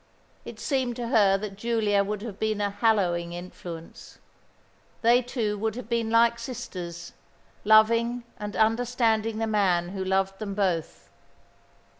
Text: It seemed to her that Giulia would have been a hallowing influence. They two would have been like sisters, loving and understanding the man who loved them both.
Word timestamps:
It 0.45 0.59
seemed 0.59 0.95
to 0.95 1.09
her 1.09 1.37
that 1.37 1.57
Giulia 1.57 2.03
would 2.03 2.23
have 2.23 2.39
been 2.39 2.59
a 2.59 2.71
hallowing 2.71 3.33
influence. 3.33 4.17
They 5.03 5.21
two 5.21 5.59
would 5.59 5.75
have 5.75 5.89
been 5.89 6.09
like 6.09 6.39
sisters, 6.39 7.13
loving 7.63 8.23
and 8.39 8.55
understanding 8.55 9.37
the 9.37 9.45
man 9.45 9.89
who 9.89 10.03
loved 10.03 10.39
them 10.39 10.55
both. 10.55 11.11